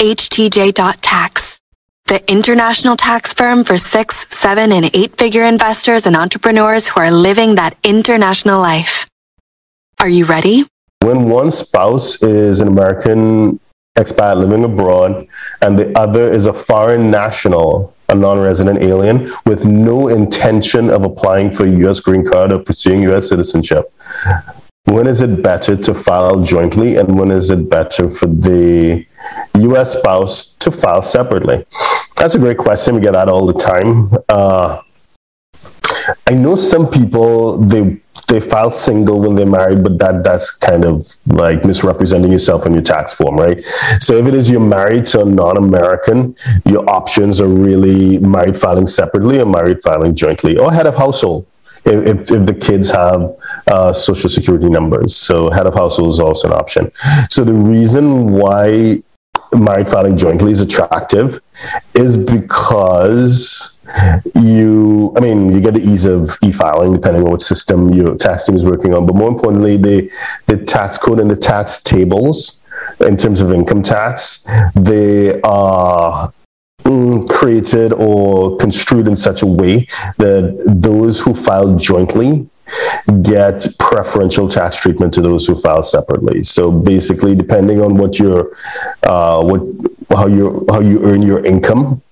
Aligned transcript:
htj.tax, 0.00 1.60
the 2.06 2.32
international 2.32 2.96
tax 2.96 3.34
firm 3.34 3.64
for 3.64 3.76
six, 3.76 4.26
seven, 4.30 4.72
and 4.72 4.90
eight 4.94 5.18
figure 5.18 5.44
investors 5.44 6.06
and 6.06 6.16
entrepreneurs 6.16 6.88
who 6.88 7.00
are 7.00 7.10
living 7.10 7.56
that 7.56 7.76
international 7.84 8.58
life. 8.60 9.06
Are 9.98 10.08
you 10.08 10.24
ready? 10.24 10.64
When 11.02 11.28
one 11.28 11.50
spouse 11.50 12.22
is 12.22 12.62
an 12.62 12.68
American 12.68 13.60
expat 13.98 14.38
living 14.38 14.64
abroad 14.64 15.28
and 15.60 15.78
the 15.78 15.98
other 15.98 16.32
is 16.32 16.46
a 16.46 16.52
foreign 16.54 17.10
national, 17.10 17.94
a 18.08 18.14
non 18.14 18.38
resident 18.38 18.82
alien, 18.82 19.30
with 19.44 19.66
no 19.66 20.08
intention 20.08 20.88
of 20.88 21.04
applying 21.04 21.52
for 21.52 21.66
a 21.66 21.70
U.S. 21.84 22.00
green 22.00 22.24
card 22.24 22.54
or 22.54 22.58
pursuing 22.60 23.02
U.S. 23.02 23.28
citizenship, 23.28 23.92
when 24.84 25.06
is 25.06 25.20
it 25.20 25.42
better 25.42 25.76
to 25.76 25.92
file 25.92 26.40
jointly 26.40 26.96
and 26.96 27.18
when 27.18 27.30
is 27.30 27.50
it 27.50 27.68
better 27.68 28.10
for 28.10 28.26
the 28.26 29.06
US 29.54 29.98
spouse 29.98 30.54
to 30.54 30.70
file 30.70 31.02
separately? 31.02 31.64
That's 32.16 32.34
a 32.34 32.38
great 32.38 32.58
question. 32.58 32.94
We 32.94 33.00
get 33.00 33.14
that 33.14 33.28
all 33.28 33.46
the 33.46 33.58
time. 33.58 34.12
Uh, 34.28 34.82
I 36.28 36.34
know 36.34 36.56
some 36.56 36.88
people 36.88 37.58
they 37.58 38.00
they 38.28 38.40
file 38.40 38.70
single 38.70 39.20
when 39.20 39.34
they're 39.34 39.44
married, 39.44 39.82
but 39.82 39.98
that 39.98 40.22
that's 40.22 40.50
kind 40.52 40.84
of 40.84 41.06
like 41.26 41.64
misrepresenting 41.64 42.30
yourself 42.30 42.64
on 42.64 42.72
your 42.72 42.82
tax 42.82 43.12
form, 43.12 43.36
right? 43.36 43.64
So 43.98 44.16
if 44.16 44.26
it 44.26 44.34
is 44.34 44.48
you're 44.48 44.60
married 44.60 45.06
to 45.06 45.22
a 45.22 45.24
non-American, 45.24 46.36
your 46.64 46.88
options 46.88 47.40
are 47.40 47.48
really 47.48 48.18
married 48.18 48.56
filing 48.56 48.86
separately 48.86 49.40
or 49.40 49.46
married 49.46 49.82
filing 49.82 50.14
jointly, 50.14 50.58
or 50.58 50.72
head 50.72 50.86
of 50.86 50.96
household 50.96 51.46
if, 51.84 52.30
if 52.30 52.46
the 52.46 52.54
kids 52.54 52.90
have 52.90 53.32
uh, 53.66 53.92
social 53.92 54.30
security 54.30 54.68
numbers. 54.68 55.16
So 55.16 55.50
head 55.50 55.66
of 55.66 55.74
household 55.74 56.10
is 56.10 56.20
also 56.20 56.48
an 56.48 56.54
option. 56.54 56.92
So 57.30 57.42
the 57.44 57.54
reason 57.54 58.32
why 58.32 59.02
married 59.52 59.88
filing 59.88 60.16
jointly 60.16 60.52
is 60.52 60.60
attractive 60.60 61.40
is 61.94 62.16
because 62.16 63.78
you 64.36 65.12
i 65.16 65.20
mean 65.20 65.50
you 65.50 65.60
get 65.60 65.74
the 65.74 65.80
ease 65.80 66.04
of 66.04 66.36
e-filing 66.42 66.92
depending 66.92 67.22
on 67.24 67.30
what 67.30 67.42
system 67.42 67.92
your 67.92 68.14
tax 68.16 68.44
team 68.44 68.54
is 68.54 68.64
working 68.64 68.94
on 68.94 69.04
but 69.04 69.16
more 69.16 69.28
importantly 69.28 69.76
the 69.76 70.10
the 70.46 70.56
tax 70.56 70.96
code 70.96 71.18
and 71.18 71.30
the 71.30 71.36
tax 71.36 71.82
tables 71.82 72.60
in 73.00 73.16
terms 73.16 73.40
of 73.40 73.52
income 73.52 73.82
tax 73.82 74.46
they 74.76 75.40
are 75.42 76.32
Mm, 76.84 77.28
created 77.28 77.92
or 77.92 78.56
construed 78.56 79.06
in 79.06 79.14
such 79.14 79.42
a 79.42 79.46
way 79.46 79.86
that 80.16 80.62
those 80.66 81.20
who 81.20 81.34
file 81.34 81.76
jointly 81.76 82.49
get 83.22 83.66
preferential 83.78 84.48
tax 84.48 84.76
treatment 84.76 85.12
to 85.14 85.22
those 85.22 85.46
who 85.46 85.54
file 85.54 85.82
separately. 85.82 86.42
So 86.42 86.70
basically, 86.70 87.34
depending 87.34 87.80
on 87.80 87.96
what 87.96 88.18
your 88.18 88.52
uh, 89.02 89.42
what 89.42 89.62
how 90.10 90.26
you 90.26 90.66
how 90.68 90.80
you 90.80 91.04
earn 91.04 91.22
your 91.22 91.44
income, 91.44 92.02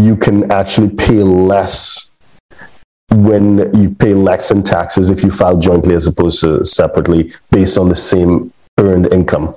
you 0.00 0.16
can 0.16 0.50
actually 0.50 0.90
pay 0.90 1.22
less 1.22 2.12
when 3.10 3.74
you 3.74 3.90
pay 3.90 4.14
less 4.14 4.50
in 4.50 4.62
taxes 4.62 5.10
if 5.10 5.22
you 5.22 5.30
file 5.30 5.58
jointly 5.58 5.94
as 5.94 6.06
opposed 6.06 6.40
to 6.42 6.64
separately 6.64 7.32
based 7.50 7.78
on 7.78 7.88
the 7.88 7.94
same 7.94 8.52
earned 8.78 9.12
income. 9.12 9.54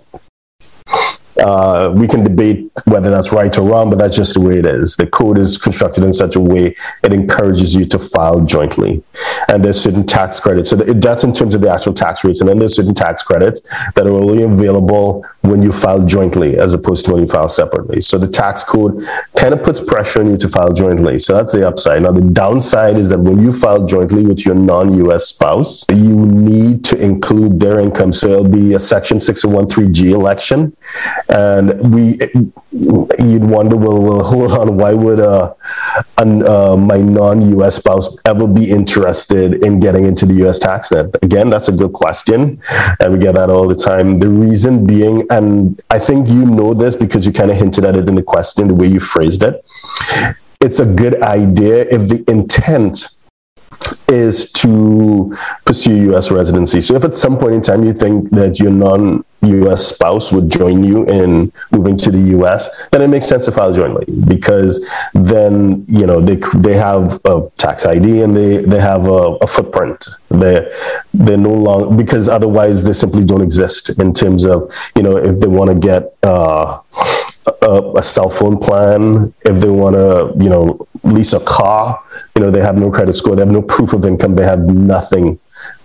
Uh, 1.41 1.91
we 1.95 2.07
can 2.07 2.23
debate 2.23 2.71
whether 2.85 3.09
that's 3.09 3.31
right 3.31 3.57
or 3.57 3.67
wrong, 3.67 3.89
but 3.89 3.97
that's 3.97 4.15
just 4.15 4.35
the 4.35 4.39
way 4.39 4.59
it 4.59 4.65
is. 4.65 4.95
The 4.95 5.07
code 5.07 5.37
is 5.37 5.57
constructed 5.57 6.03
in 6.03 6.13
such 6.13 6.35
a 6.35 6.39
way 6.39 6.75
it 7.03 7.13
encourages 7.13 7.75
you 7.75 7.85
to 7.85 7.99
file 7.99 8.41
jointly. 8.41 9.03
And 9.47 9.63
there's 9.63 9.81
certain 9.81 10.05
tax 10.05 10.39
credits. 10.39 10.69
So 10.69 10.75
that's 10.75 11.23
in 11.23 11.33
terms 11.33 11.55
of 11.55 11.61
the 11.61 11.69
actual 11.71 11.93
tax 11.93 12.23
rates. 12.23 12.41
And 12.41 12.49
then 12.49 12.59
there's 12.59 12.75
certain 12.75 12.93
tax 12.93 13.23
credits 13.23 13.61
that 13.95 14.05
are 14.05 14.13
only 14.13 14.43
available 14.43 15.25
when 15.41 15.63
you 15.63 15.71
file 15.71 16.05
jointly 16.05 16.59
as 16.59 16.73
opposed 16.73 17.05
to 17.05 17.13
when 17.13 17.21
you 17.23 17.27
file 17.27 17.49
separately. 17.49 18.01
So 18.01 18.17
the 18.17 18.27
tax 18.27 18.63
code 18.63 19.03
kind 19.35 19.53
of 19.53 19.63
puts 19.63 19.81
pressure 19.81 20.19
on 20.19 20.29
you 20.29 20.37
to 20.37 20.49
file 20.49 20.73
jointly. 20.73 21.17
So 21.17 21.35
that's 21.35 21.51
the 21.51 21.67
upside. 21.67 22.03
Now, 22.03 22.11
the 22.11 22.21
downside 22.21 22.97
is 22.97 23.09
that 23.09 23.19
when 23.19 23.41
you 23.41 23.51
file 23.51 23.85
jointly 23.85 24.25
with 24.25 24.45
your 24.45 24.55
non 24.55 24.93
US 25.05 25.27
spouse, 25.27 25.85
you 25.89 26.25
need 26.25 26.85
to 26.85 27.01
include 27.01 27.59
their 27.59 27.79
income. 27.79 28.13
So 28.13 28.27
it'll 28.29 28.47
be 28.47 28.73
a 28.73 28.79
Section 28.79 29.17
6013G 29.17 30.11
election 30.11 30.75
and 31.31 31.93
we 31.93 32.17
you'd 32.71 33.43
wonder 33.43 33.75
well 33.75 34.01
well 34.01 34.23
hold 34.23 34.51
on 34.51 34.77
why 34.77 34.93
would 34.93 35.19
uh, 35.19 35.53
an, 36.17 36.45
uh, 36.45 36.75
my 36.75 36.97
non-us 36.97 37.75
spouse 37.75 38.17
ever 38.25 38.47
be 38.47 38.69
interested 38.69 39.63
in 39.63 39.79
getting 39.79 40.05
into 40.05 40.25
the 40.25 40.47
us 40.47 40.59
tax 40.59 40.91
net 40.91 41.07
again 41.23 41.49
that's 41.49 41.67
a 41.67 41.71
good 41.71 41.93
question. 41.93 42.61
And 42.99 43.13
we 43.13 43.19
get 43.19 43.35
that 43.35 43.49
all 43.49 43.67
the 43.67 43.75
time. 43.75 44.19
The 44.19 44.29
reason 44.29 44.85
being 44.85 45.25
and 45.29 45.81
i 45.89 45.99
think 45.99 46.27
you 46.27 46.45
know 46.45 46.73
this 46.73 46.95
because 46.95 47.25
you 47.25 47.33
kind 47.33 47.51
of 47.51 47.57
hinted 47.57 47.85
at 47.85 47.95
it 47.95 48.07
in 48.07 48.15
the 48.15 48.23
question 48.23 48.67
the 48.67 48.73
way 48.73 48.87
you 48.87 48.99
phrased 48.99 49.43
it. 49.43 49.63
It's 50.59 50.79
a 50.79 50.85
good 50.85 51.21
idea 51.23 51.87
if 51.89 52.07
the 52.07 52.23
intent 52.29 53.20
is 54.11 54.51
to 54.51 55.35
pursue 55.65 56.13
US 56.13 56.29
residency. 56.31 56.81
So 56.81 56.95
if 56.95 57.03
at 57.03 57.15
some 57.15 57.37
point 57.37 57.53
in 57.53 57.61
time 57.61 57.83
you 57.83 57.93
think 57.93 58.29
that 58.31 58.59
your 58.59 58.71
non 58.71 59.23
US 59.43 59.87
spouse 59.87 60.31
would 60.31 60.49
join 60.49 60.83
you 60.83 61.03
in 61.05 61.51
moving 61.71 61.97
to 61.97 62.11
the 62.11 62.37
US, 62.37 62.69
then 62.91 63.01
it 63.01 63.07
makes 63.07 63.25
sense 63.25 63.45
to 63.45 63.51
file 63.51 63.73
jointly 63.73 64.05
because 64.25 64.87
then, 65.13 65.83
you 65.87 66.05
know, 66.05 66.21
they, 66.21 66.35
they 66.57 66.75
have 66.75 67.19
a 67.25 67.49
tax 67.57 67.85
ID 67.85 68.21
and 68.21 68.35
they, 68.37 68.57
they 68.57 68.79
have 68.79 69.07
a, 69.07 69.35
a 69.41 69.47
footprint. 69.47 70.07
They, 70.29 70.69
they're 71.13 71.37
no 71.37 71.53
longer, 71.53 71.95
because 71.95 72.29
otherwise 72.29 72.83
they 72.83 72.93
simply 72.93 73.25
don't 73.25 73.41
exist 73.41 73.89
in 73.99 74.13
terms 74.13 74.45
of, 74.45 74.71
you 74.95 75.01
know, 75.01 75.17
if 75.17 75.39
they 75.39 75.47
want 75.47 75.69
to 75.69 75.75
get, 75.75 76.15
uh, 76.23 76.79
a, 77.63 77.93
a, 77.95 78.03
cell 78.03 78.29
phone 78.29 78.57
plan, 78.57 79.33
if 79.41 79.59
they 79.59 79.69
want 79.69 79.95
to, 79.95 80.31
you 80.43 80.49
know, 80.49 80.87
lease 81.11 81.33
a 81.33 81.39
car, 81.41 82.01
you 82.35 82.41
know, 82.41 82.51
they 82.51 82.61
have 82.61 82.77
no 82.77 82.91
credit 82.91 83.15
score, 83.15 83.35
they 83.35 83.41
have 83.41 83.51
no 83.51 83.61
proof 83.61 83.93
of 83.93 84.05
income, 84.05 84.35
they 84.35 84.43
have 84.43 84.59
nothing. 84.61 85.39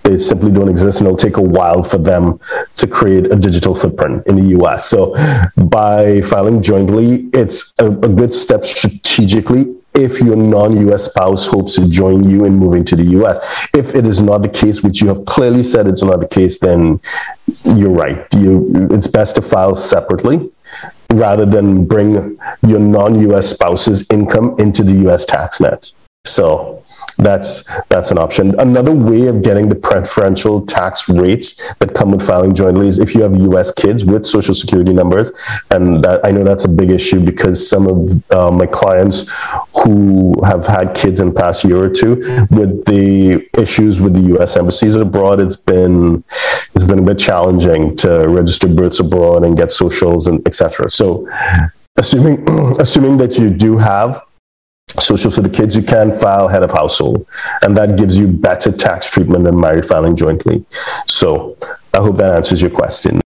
They 0.04 0.18
simply 0.18 0.52
don't 0.52 0.68
exist, 0.68 1.00
and 1.00 1.06
it'll 1.06 1.16
take 1.16 1.36
a 1.36 1.42
while 1.42 1.82
for 1.82 1.98
them 1.98 2.38
to 2.76 2.86
create 2.86 3.32
a 3.32 3.36
digital 3.36 3.74
footprint 3.74 4.26
in 4.26 4.36
the 4.36 4.58
US. 4.58 4.88
So, 4.88 5.14
by 5.56 6.20
filing 6.22 6.62
jointly, 6.62 7.28
it's 7.32 7.74
a, 7.78 7.86
a 7.86 8.08
good 8.08 8.32
step 8.32 8.64
strategically 8.64 9.74
if 9.94 10.20
your 10.20 10.36
non-US 10.36 11.06
spouse 11.06 11.46
hopes 11.46 11.74
to 11.74 11.88
join 11.88 12.28
you 12.28 12.44
in 12.44 12.54
moving 12.54 12.84
to 12.84 12.96
the 12.96 13.04
US. 13.18 13.68
If 13.74 13.94
it 13.94 14.06
is 14.06 14.20
not 14.20 14.42
the 14.42 14.48
case, 14.48 14.82
which 14.82 15.00
you 15.00 15.08
have 15.08 15.24
clearly 15.24 15.62
said 15.62 15.86
it's 15.86 16.02
not 16.02 16.20
the 16.20 16.28
case, 16.28 16.58
then 16.58 17.00
you're 17.74 17.90
right. 17.90 18.26
You, 18.34 18.88
it's 18.90 19.06
best 19.06 19.36
to 19.36 19.42
file 19.42 19.74
separately 19.74 20.52
rather 21.12 21.46
than 21.46 21.84
bring 21.84 22.38
your 22.66 22.80
non-US 22.80 23.50
spouse's 23.50 24.04
income 24.10 24.54
into 24.58 24.82
the 24.82 25.08
US 25.08 25.24
tax 25.24 25.60
net. 25.60 25.92
So 26.24 26.82
that's 27.18 27.64
that's 27.88 28.10
an 28.10 28.18
option. 28.18 28.58
Another 28.60 28.92
way 28.92 29.26
of 29.26 29.42
getting 29.42 29.68
the 29.68 29.74
preferential 29.74 30.64
tax 30.64 31.08
rates 31.08 31.74
that 31.76 31.94
come 31.94 32.10
with 32.10 32.26
filing 32.26 32.54
jointly 32.54 32.88
is 32.88 32.98
if 32.98 33.14
you 33.14 33.22
have 33.22 33.36
U.S. 33.36 33.72
kids 33.72 34.04
with 34.04 34.26
social 34.26 34.54
security 34.54 34.92
numbers, 34.92 35.30
and 35.70 36.04
that, 36.04 36.24
I 36.24 36.30
know 36.30 36.44
that's 36.44 36.64
a 36.64 36.68
big 36.68 36.90
issue 36.90 37.24
because 37.24 37.66
some 37.66 37.86
of 37.86 38.32
uh, 38.32 38.50
my 38.50 38.66
clients 38.66 39.30
who 39.82 40.34
have 40.44 40.66
had 40.66 40.94
kids 40.94 41.20
in 41.20 41.30
the 41.30 41.34
past 41.34 41.64
year 41.64 41.82
or 41.82 41.88
two 41.88 42.16
with 42.50 42.84
the 42.84 43.48
issues 43.58 44.00
with 44.00 44.14
the 44.14 44.28
U.S. 44.34 44.56
embassies 44.56 44.94
abroad, 44.94 45.40
it's 45.40 45.56
been 45.56 46.22
it's 46.74 46.84
been 46.84 46.98
a 46.98 47.02
bit 47.02 47.18
challenging 47.18 47.96
to 47.96 48.26
register 48.28 48.68
births 48.68 49.00
abroad 49.00 49.44
and 49.44 49.56
get 49.56 49.72
socials 49.72 50.26
and 50.26 50.46
etc. 50.46 50.90
So 50.90 51.28
assuming 51.96 52.46
assuming 52.80 53.16
that 53.18 53.38
you 53.38 53.50
do 53.50 53.78
have 53.78 54.22
social 55.00 55.30
for 55.30 55.40
the 55.40 55.48
kids, 55.48 55.76
you 55.76 55.82
can 55.82 56.12
file 56.14 56.48
head 56.48 56.62
of 56.62 56.70
household, 56.70 57.26
and 57.62 57.76
that 57.76 57.96
gives 57.96 58.18
you 58.18 58.26
better 58.26 58.72
tax 58.72 59.10
treatment 59.10 59.44
than 59.44 59.58
married 59.58 59.86
filing 59.86 60.16
jointly. 60.16 60.64
So 61.06 61.56
I 61.94 61.98
hope 61.98 62.16
that 62.16 62.34
answers 62.34 62.62
your 62.62 62.70
question. 62.70 63.20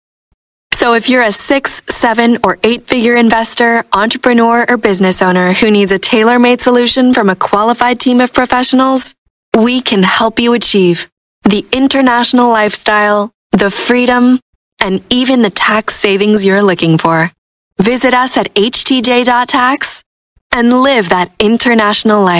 So 0.72 0.94
if 0.94 1.08
you're 1.08 1.22
a 1.22 1.32
six, 1.32 1.82
seven, 1.88 2.38
or 2.44 2.58
eight 2.62 2.86
figure 2.86 3.16
investor, 3.16 3.84
entrepreneur, 3.92 4.64
or 4.68 4.76
business 4.76 5.20
owner 5.22 5.52
who 5.52 5.70
needs 5.70 5.90
a 5.90 5.98
tailor 5.98 6.38
made 6.38 6.60
solution 6.60 7.12
from 7.12 7.28
a 7.28 7.36
qualified 7.36 7.98
team 7.98 8.20
of 8.20 8.32
professionals, 8.32 9.14
we 9.58 9.80
can 9.80 10.04
help 10.04 10.38
you 10.38 10.52
achieve 10.52 11.10
the 11.42 11.66
international 11.72 12.48
lifestyle, 12.48 13.32
the 13.52 13.70
freedom, 13.70 14.38
and 14.80 15.02
even 15.10 15.42
the 15.42 15.50
tax 15.50 15.96
savings 15.96 16.44
you're 16.44 16.62
looking 16.62 16.96
for. 16.98 17.32
Visit 17.78 18.14
us 18.14 18.36
at 18.36 18.54
htj.tax 18.54 20.04
and 20.52 20.72
live 20.82 21.08
that 21.10 21.30
international 21.38 22.22
life. 22.22 22.36